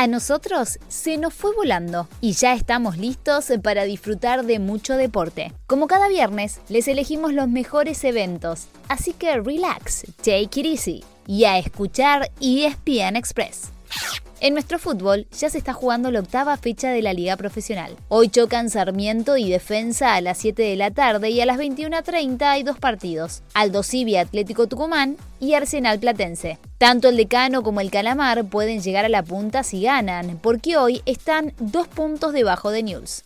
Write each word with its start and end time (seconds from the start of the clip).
A 0.00 0.06
nosotros 0.06 0.78
se 0.88 1.18
nos 1.18 1.34
fue 1.34 1.54
volando 1.54 2.08
y 2.22 2.32
ya 2.32 2.54
estamos 2.54 2.96
listos 2.96 3.52
para 3.62 3.84
disfrutar 3.84 4.46
de 4.46 4.58
mucho 4.58 4.96
deporte. 4.96 5.52
Como 5.66 5.88
cada 5.88 6.08
viernes, 6.08 6.62
les 6.70 6.88
elegimos 6.88 7.34
los 7.34 7.48
mejores 7.50 8.02
eventos, 8.04 8.68
así 8.88 9.12
que 9.12 9.38
relax, 9.38 10.06
take 10.24 10.60
it 10.60 10.64
easy 10.64 11.04
y 11.26 11.44
a 11.44 11.58
escuchar 11.58 12.30
ESPN 12.40 13.14
Express. 13.14 13.72
En 14.40 14.54
nuestro 14.54 14.78
fútbol 14.78 15.26
ya 15.38 15.50
se 15.50 15.58
está 15.58 15.74
jugando 15.74 16.10
la 16.10 16.20
octava 16.20 16.56
fecha 16.56 16.88
de 16.88 17.02
la 17.02 17.12
liga 17.12 17.36
profesional. 17.36 17.94
Hoy 18.08 18.30
chocan 18.30 18.70
Sarmiento 18.70 19.36
y 19.36 19.50
Defensa 19.50 20.14
a 20.14 20.22
las 20.22 20.38
7 20.38 20.62
de 20.62 20.76
la 20.76 20.92
tarde 20.92 21.28
y 21.28 21.42
a 21.42 21.46
las 21.46 21.58
21.30 21.58 22.40
hay 22.40 22.62
dos 22.62 22.78
partidos. 22.78 23.42
Aldo 23.52 23.82
Civi 23.82 24.16
Atlético 24.16 24.66
Tucumán 24.66 25.18
y 25.40 25.54
Arsenal 25.54 25.98
Platense. 25.98 26.58
Tanto 26.78 27.08
el 27.08 27.16
Decano 27.16 27.62
como 27.62 27.80
el 27.80 27.90
Calamar 27.90 28.44
pueden 28.44 28.80
llegar 28.80 29.04
a 29.04 29.10
la 29.10 29.22
punta 29.22 29.62
si 29.62 29.82
ganan, 29.82 30.38
porque 30.40 30.76
hoy 30.76 31.02
están 31.04 31.52
dos 31.58 31.88
puntos 31.88 32.32
debajo 32.32 32.70
de 32.70 32.82
News. 32.82 33.22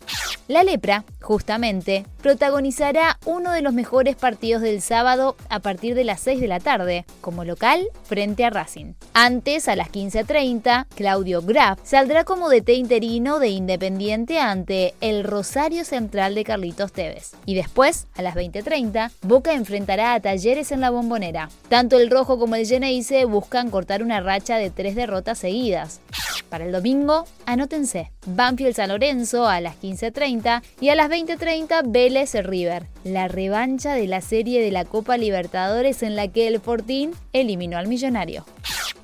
La 0.47 0.63
Lepra, 0.63 1.05
justamente, 1.21 2.05
protagonizará 2.21 3.17
uno 3.25 3.51
de 3.51 3.61
los 3.61 3.73
mejores 3.73 4.15
partidos 4.15 4.61
del 4.61 4.81
sábado 4.81 5.35
a 5.49 5.59
partir 5.59 5.95
de 5.95 6.03
las 6.03 6.19
6 6.19 6.39
de 6.41 6.47
la 6.47 6.59
tarde, 6.59 7.05
como 7.21 7.43
local 7.43 7.87
frente 8.03 8.45
a 8.45 8.49
Racing. 8.49 8.93
Antes, 9.13 9.67
a 9.67 9.75
las 9.75 9.91
15.30, 9.91 10.85
Claudio 10.93 11.41
Graf 11.41 11.79
saldrá 11.83 12.25
como 12.25 12.49
DT 12.49 12.69
interino 12.73 13.39
de 13.39 13.49
Independiente 13.49 14.39
ante 14.39 14.93
el 15.01 15.23
Rosario 15.23 15.85
Central 15.85 16.35
de 16.35 16.43
Carlitos 16.43 16.91
Tevez. 16.91 17.31
Y 17.45 17.55
después, 17.55 18.07
a 18.15 18.21
las 18.21 18.35
20.30, 18.35 19.11
Boca 19.21 19.53
enfrentará 19.53 20.13
a 20.13 20.19
Talleres 20.19 20.71
en 20.71 20.81
la 20.81 20.89
Bombonera. 20.89 21.49
Tanto 21.69 21.97
el 21.97 22.04
Rojo 22.11 22.39
como 22.39 22.55
el 22.55 22.65
Geneise 22.65 23.25
buscan 23.25 23.69
cortar 23.69 24.03
una 24.03 24.19
racha 24.19 24.57
de 24.57 24.69
tres 24.69 24.95
derrotas 24.95 25.37
seguidas. 25.39 26.01
Para 26.49 26.65
el 26.65 26.71
domingo, 26.71 27.25
anótense. 27.45 28.11
Banfield 28.25 28.75
San 28.75 28.89
Lorenzo 28.89 29.47
a 29.47 29.61
las 29.61 29.75
15.30 29.81 30.61
y 30.79 30.89
a 30.89 30.95
las 30.95 31.09
20.30 31.09 31.83
Vélez 31.85 32.33
River, 32.35 32.87
la 33.03 33.27
revancha 33.27 33.93
de 33.93 34.07
la 34.07 34.21
serie 34.21 34.61
de 34.61 34.71
la 34.71 34.85
Copa 34.85 35.17
Libertadores 35.17 36.03
en 36.03 36.15
la 36.15 36.27
que 36.27 36.47
el 36.47 36.59
Fortín 36.59 37.11
eliminó 37.33 37.77
al 37.77 37.87
millonario. 37.87 38.45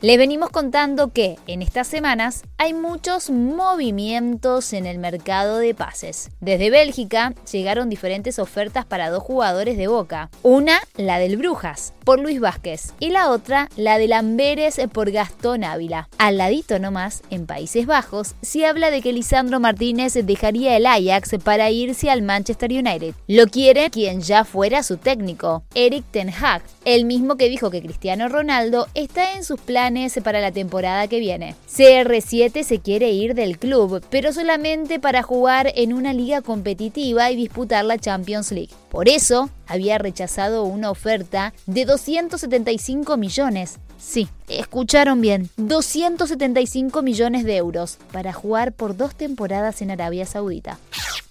Les 0.02 0.18
venimos 0.18 0.50
contando 0.50 1.14
que 1.14 1.38
en 1.46 1.62
estas 1.62 1.88
semanas 1.88 2.42
hay 2.58 2.74
muchos 2.74 3.30
movimientos 3.30 4.74
en 4.74 4.88
el 4.88 4.98
mercado 4.98 5.60
de 5.60 5.76
pases. 5.76 6.32
Desde 6.40 6.72
Bélgica 6.72 7.36
llegaron 7.52 7.88
diferentes 7.88 8.40
ofertas 8.40 8.84
para 8.84 9.12
dos 9.12 9.22
jugadores 9.22 9.78
de 9.78 9.86
Boca. 9.86 10.32
Una, 10.42 10.80
la 10.98 11.20
del 11.20 11.38
Brujas, 11.38 11.94
por 12.04 12.20
Luis 12.20 12.40
Vázquez, 12.40 12.94
y 13.00 13.12
la 13.12 13.30
otra, 13.30 13.70
la 13.76 14.00
del 14.00 14.14
Amberes 14.14 14.82
por 14.92 15.12
Gastón 15.12 15.64
Ávila. 15.64 16.10
Al 16.18 16.40
ladito 16.40 16.80
nomás, 16.80 17.22
en 17.30 17.46
Países 17.46 17.86
Bajos, 17.86 18.34
se 18.42 18.66
habla 18.66 18.90
de 18.90 19.04
que 19.04 19.14
Lisandro 19.14 19.60
Martínez 19.60 20.14
dejaría 20.14 20.76
el 20.78 20.88
Ajax 20.88 21.36
para 21.44 21.70
irse 21.70 22.10
al 22.10 22.24
Manchester 22.24 22.72
United. 22.72 23.14
Lo 23.28 23.46
quiere 23.46 23.92
quien 23.92 24.22
ya 24.22 24.46
fuera 24.46 24.82
su 24.82 24.98
técnico, 24.98 25.64
Eric 25.76 26.06
Ten 26.10 26.30
Hag, 26.30 26.64
el 26.86 27.06
mismo 27.06 27.38
que 27.38 27.50
dijo 27.50 27.70
que 27.70 27.84
Cristiano 27.84 28.30
Ronaldo 28.30 28.88
está 28.96 29.34
en 29.34 29.44
sus 29.44 29.60
planes 29.60 29.91
para 30.24 30.40
la 30.40 30.52
temporada 30.52 31.08
que 31.08 31.20
viene. 31.20 31.56
CR7 31.70 32.64
se 32.64 32.80
quiere 32.80 33.12
ir 33.12 33.36
del 33.36 33.58
club, 33.58 34.04
pero 34.10 34.32
solamente 34.32 35.00
para 35.00 35.22
jugar 35.22 35.72
en 35.76 35.94
una 35.94 36.14
liga 36.14 36.42
competitiva 36.42 37.30
y 37.30 37.36
disputar 37.36 37.84
la 37.86 37.98
Champions 37.98 38.52
League. 38.52 38.72
Por 38.90 39.10
eso, 39.10 39.50
había 39.68 39.98
rechazado 39.98 40.64
una 40.64 40.92
oferta 40.92 41.54
de 41.66 41.86
275 41.86 43.18
millones. 43.18 43.80
Sí, 44.00 44.28
escucharon 44.48 45.22
bien, 45.22 45.50
275 45.58 47.02
millones 47.02 47.44
de 47.44 47.58
euros 47.58 47.98
para 48.12 48.34
jugar 48.34 48.72
por 48.74 48.98
dos 48.98 49.14
temporadas 49.14 49.82
en 49.82 49.92
Arabia 49.92 50.26
Saudita. 50.26 50.80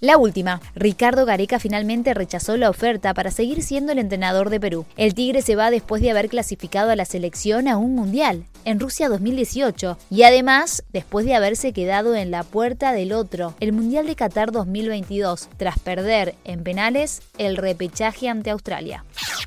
La 0.00 0.16
última, 0.16 0.62
Ricardo 0.74 1.26
Gareca 1.26 1.58
finalmente 1.58 2.14
rechazó 2.14 2.56
la 2.56 2.70
oferta 2.70 3.12
para 3.12 3.30
seguir 3.30 3.62
siendo 3.62 3.92
el 3.92 3.98
entrenador 3.98 4.48
de 4.48 4.58
Perú. 4.58 4.86
El 4.96 5.12
Tigre 5.12 5.42
se 5.42 5.56
va 5.56 5.70
después 5.70 6.00
de 6.00 6.10
haber 6.10 6.30
clasificado 6.30 6.90
a 6.90 6.96
la 6.96 7.04
selección 7.04 7.68
a 7.68 7.76
un 7.76 7.94
mundial 7.94 8.46
en 8.64 8.80
Rusia 8.80 9.10
2018 9.10 9.98
y 10.10 10.22
además 10.22 10.84
después 10.90 11.26
de 11.26 11.34
haberse 11.34 11.74
quedado 11.74 12.14
en 12.14 12.30
la 12.30 12.44
puerta 12.44 12.92
del 12.92 13.12
otro, 13.12 13.54
el 13.60 13.72
Mundial 13.72 14.06
de 14.06 14.16
Qatar 14.16 14.52
2022, 14.52 15.50
tras 15.58 15.78
perder 15.78 16.34
en 16.44 16.62
penales 16.62 17.20
el 17.36 17.58
repechaje 17.58 18.30
ante 18.30 18.48
Australia. 18.48 19.04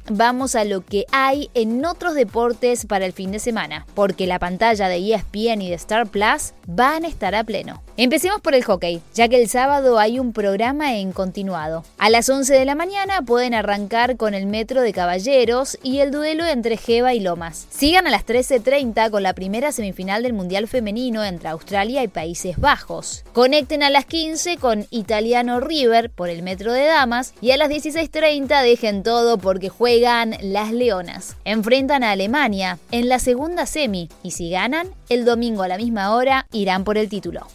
Vamos 0.09 0.55
a 0.55 0.65
lo 0.65 0.81
que 0.81 1.05
hay 1.11 1.49
en 1.53 1.83
otros 1.85 2.13
deportes 2.13 2.85
para 2.85 3.05
el 3.05 3.13
fin 3.13 3.31
de 3.31 3.39
semana, 3.39 3.87
porque 3.95 4.27
la 4.27 4.37
pantalla 4.37 4.87
de 4.87 4.97
ESPN 4.97 5.61
y 5.61 5.69
de 5.69 5.75
Star 5.75 6.07
Plus 6.07 6.53
van 6.67 7.05
a 7.05 7.07
estar 7.07 7.33
a 7.35 7.43
pleno. 7.43 7.81
Empecemos 7.95 8.41
por 8.41 8.55
el 8.55 8.63
hockey, 8.63 9.01
ya 9.13 9.27
que 9.27 9.39
el 9.39 9.47
sábado 9.47 9.99
hay 9.99 10.17
un 10.17 10.33
programa 10.33 10.95
en 10.97 11.11
continuado. 11.11 11.85
A 11.99 12.09
las 12.09 12.27
11 12.27 12.51
de 12.51 12.65
la 12.65 12.73
mañana 12.73 13.21
pueden 13.21 13.53
arrancar 13.53 14.17
con 14.17 14.33
el 14.33 14.47
Metro 14.47 14.81
de 14.81 14.91
Caballeros 14.91 15.77
y 15.83 15.99
el 15.99 16.09
duelo 16.09 16.43
entre 16.47 16.75
Jeva 16.75 17.13
y 17.13 17.19
Lomas. 17.19 17.67
Sigan 17.69 18.07
a 18.07 18.09
las 18.09 18.25
13.30 18.25 19.11
con 19.11 19.21
la 19.21 19.33
primera 19.33 19.71
semifinal 19.71 20.23
del 20.23 20.33
Mundial 20.33 20.67
Femenino 20.67 21.23
entre 21.23 21.49
Australia 21.49 22.01
y 22.01 22.07
Países 22.07 22.57
Bajos. 22.57 23.23
Conecten 23.31 23.83
a 23.83 23.91
las 23.91 24.05
15 24.05 24.57
con 24.57 24.87
Italiano 24.89 25.59
River 25.59 26.09
por 26.09 26.31
el 26.31 26.41
Metro 26.41 26.73
de 26.73 26.85
Damas 26.85 27.35
y 27.41 27.51
a 27.51 27.57
las 27.57 27.69
16.30 27.69 28.63
dejen 28.63 29.03
todo 29.03 29.37
porque 29.37 29.69
juegan 29.69 30.35
las 30.41 30.71
Leonas. 30.71 31.37
Enfrentan 31.45 32.03
a 32.03 32.09
Alemania 32.09 32.79
en 32.89 33.07
la 33.07 33.19
segunda 33.19 33.67
semi 33.67 34.09
y 34.23 34.31
si 34.31 34.49
ganan, 34.49 34.87
el 35.09 35.25
domingo 35.25 35.61
a 35.61 35.67
la 35.67 35.77
misma 35.77 36.15
hora 36.15 36.47
irán 36.51 36.85
por 36.85 36.97
el 36.97 37.07
título. 37.07 37.45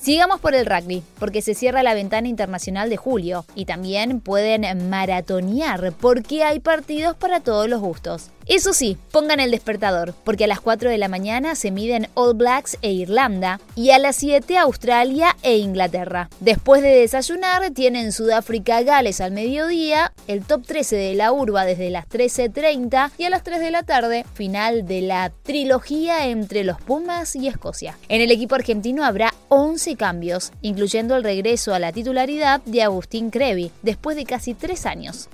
Sigamos 0.00 0.40
por 0.40 0.54
el 0.54 0.64
rugby, 0.64 1.02
porque 1.18 1.42
se 1.42 1.54
cierra 1.54 1.82
la 1.82 1.92
ventana 1.92 2.26
internacional 2.26 2.88
de 2.88 2.96
julio 2.96 3.44
y 3.54 3.66
también 3.66 4.20
pueden 4.20 4.88
maratonear 4.88 5.92
porque 5.92 6.42
hay 6.42 6.58
partidos 6.58 7.16
para 7.16 7.40
todos 7.40 7.68
los 7.68 7.82
gustos. 7.82 8.30
Eso 8.50 8.72
sí, 8.72 8.96
pongan 9.12 9.38
el 9.38 9.52
despertador, 9.52 10.12
porque 10.24 10.42
a 10.42 10.46
las 10.48 10.60
4 10.60 10.90
de 10.90 10.98
la 10.98 11.06
mañana 11.06 11.54
se 11.54 11.70
miden 11.70 12.08
All 12.14 12.34
Blacks 12.34 12.78
e 12.82 12.90
Irlanda 12.90 13.60
y 13.76 13.90
a 13.90 14.00
las 14.00 14.16
7 14.16 14.58
Australia 14.58 15.36
e 15.44 15.58
Inglaterra. 15.58 16.28
Después 16.40 16.82
de 16.82 16.88
desayunar, 16.88 17.70
tienen 17.70 18.10
Sudáfrica 18.10 18.82
Gales 18.82 19.20
al 19.20 19.30
mediodía, 19.30 20.12
el 20.26 20.44
top 20.44 20.66
13 20.66 20.96
de 20.96 21.14
la 21.14 21.30
urba 21.30 21.64
desde 21.64 21.90
las 21.90 22.08
13.30 22.08 23.12
y 23.18 23.22
a 23.22 23.30
las 23.30 23.44
3 23.44 23.60
de 23.60 23.70
la 23.70 23.84
tarde, 23.84 24.26
final 24.34 24.84
de 24.84 25.02
la 25.02 25.30
trilogía 25.44 26.26
entre 26.26 26.64
los 26.64 26.80
Pumas 26.80 27.36
y 27.36 27.46
Escocia. 27.46 27.96
En 28.08 28.20
el 28.20 28.32
equipo 28.32 28.56
argentino 28.56 29.04
habrá 29.04 29.32
11 29.48 29.94
cambios, 29.94 30.50
incluyendo 30.60 31.14
el 31.14 31.22
regreso 31.22 31.72
a 31.72 31.78
la 31.78 31.92
titularidad 31.92 32.60
de 32.64 32.82
Agustín 32.82 33.30
Crevi, 33.30 33.70
después 33.82 34.16
de 34.16 34.24
casi 34.24 34.54
3 34.54 34.86
años. 34.86 35.28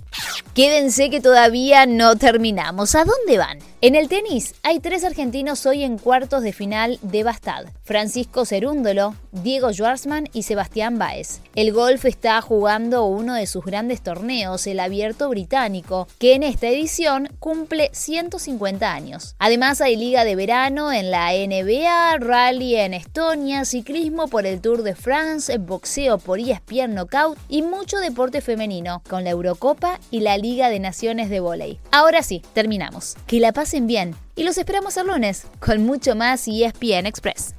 Quédense 0.54 1.10
que 1.10 1.20
todavía 1.20 1.86
no 1.86 2.16
terminamos. 2.16 2.94
¿A 2.94 3.04
dónde 3.04 3.38
van? 3.38 3.58
En 3.82 3.94
el 3.94 4.08
tenis 4.08 4.54
hay 4.62 4.80
tres 4.80 5.04
argentinos 5.04 5.66
hoy 5.66 5.84
en 5.84 5.98
cuartos 5.98 6.42
de 6.42 6.54
final 6.54 6.98
de 7.02 7.22
Bastad. 7.24 7.66
Francisco 7.82 8.46
Cerúndolo, 8.46 9.14
Diego 9.32 9.70
Schwartzman 9.70 10.30
y 10.32 10.44
Sebastián 10.44 10.98
Baez. 10.98 11.42
El 11.54 11.74
golf 11.74 12.06
está 12.06 12.40
jugando 12.40 13.04
uno 13.04 13.34
de 13.34 13.46
sus 13.46 13.62
grandes 13.66 14.00
torneos, 14.00 14.66
el 14.66 14.80
Abierto 14.80 15.28
Británico, 15.28 16.08
que 16.18 16.34
en 16.34 16.42
esta 16.42 16.68
edición 16.68 17.28
cumple 17.38 17.90
150 17.92 18.90
años. 18.90 19.36
Además 19.38 19.82
hay 19.82 19.96
liga 19.96 20.24
de 20.24 20.36
verano 20.36 20.90
en 20.90 21.10
la 21.10 21.32
NBA, 21.32 22.16
rally 22.18 22.76
en 22.76 22.94
Estonia, 22.94 23.66
ciclismo 23.66 24.26
por 24.28 24.46
el 24.46 24.62
Tour 24.62 24.84
de 24.84 24.94
France, 24.94 25.58
boxeo 25.58 26.16
por 26.16 26.40
ESPN 26.40 26.94
Knockout 26.94 27.38
y 27.46 27.60
mucho 27.60 27.98
deporte 27.98 28.40
femenino, 28.40 29.02
con 29.06 29.22
la 29.22 29.30
Eurocopa 29.30 30.00
y 30.10 30.20
la 30.20 30.38
Liga 30.38 30.70
de 30.70 30.80
Naciones 30.80 31.28
de 31.28 31.40
Voley. 31.40 31.78
Ahora 31.92 32.22
sí, 32.22 32.42
terminamos. 32.54 33.16
Que 33.26 33.38
la 33.38 33.52
bien 33.84 34.14
y 34.36 34.44
los 34.44 34.56
esperamos 34.58 34.96
el 34.96 35.08
lunes 35.08 35.46
con 35.58 35.84
mucho 35.84 36.14
más 36.14 36.48
ESPN 36.48 37.06
Express. 37.06 37.54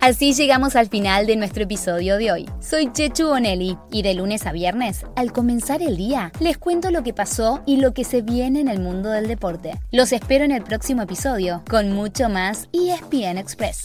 Así 0.00 0.32
llegamos 0.32 0.74
al 0.74 0.88
final 0.88 1.26
de 1.26 1.36
nuestro 1.36 1.62
episodio 1.62 2.16
de 2.16 2.32
hoy. 2.32 2.50
Soy 2.60 2.90
Chechu 2.92 3.28
Bonelli 3.28 3.78
y 3.92 4.02
de 4.02 4.14
lunes 4.14 4.46
a 4.46 4.52
viernes, 4.52 5.06
al 5.14 5.32
comenzar 5.32 5.80
el 5.80 5.96
día, 5.96 6.32
les 6.40 6.58
cuento 6.58 6.90
lo 6.90 7.04
que 7.04 7.14
pasó 7.14 7.62
y 7.66 7.76
lo 7.76 7.94
que 7.94 8.02
se 8.02 8.22
viene 8.22 8.58
en 8.58 8.66
el 8.66 8.80
mundo 8.80 9.10
del 9.10 9.28
deporte. 9.28 9.74
Los 9.92 10.12
espero 10.12 10.44
en 10.44 10.50
el 10.50 10.64
próximo 10.64 11.02
episodio 11.02 11.62
con 11.70 11.92
mucho 11.92 12.28
más 12.28 12.68
ESPN 12.72 13.38
Express. 13.38 13.82